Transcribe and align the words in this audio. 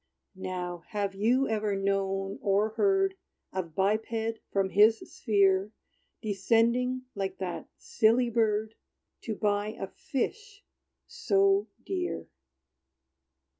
Now, 0.33 0.81
have 0.87 1.13
you 1.13 1.47
ever 1.47 1.75
known 1.75 2.39
or 2.41 2.69
heard 2.69 3.13
Of 3.53 3.75
biped, 3.75 4.39
from 4.51 4.71
his 4.71 4.97
sphere 4.97 5.73
Descending, 6.23 7.03
like 7.13 7.37
that 7.37 7.69
silly 7.77 8.31
bird 8.31 8.73
To 9.25 9.35
buy 9.35 9.73
a 9.79 9.85
fish 9.85 10.63
so 11.05 11.67
dear? 11.85 12.25